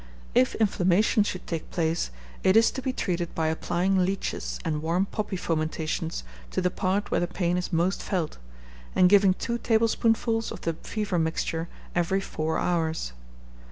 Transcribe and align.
If 0.33 0.55
inflammation 0.55 1.21
should 1.23 1.45
take 1.45 1.69
place, 1.69 2.09
it 2.43 2.57
is 2.57 2.71
to 2.71 2.81
be 2.81 2.91
treated 2.91 3.35
by 3.35 3.49
applying 3.49 4.03
leeches 4.03 4.57
and 4.65 4.81
warm 4.81 5.05
poppy 5.05 5.35
fomentations 5.35 6.23
to 6.49 6.59
the 6.59 6.71
part 6.71 7.11
where 7.11 7.19
the 7.19 7.27
pain 7.27 7.55
is 7.55 7.71
most 7.71 8.01
felt, 8.01 8.39
and 8.95 9.07
giving 9.11 9.35
two 9.35 9.59
tablespoonfuls 9.59 10.51
of 10.51 10.61
the 10.61 10.73
fever 10.73 11.19
mixture 11.19 11.69
every 11.93 12.19
four 12.19 12.57
hours. 12.57 13.13